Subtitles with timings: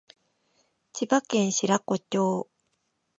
[0.93, 2.49] 千葉県白子町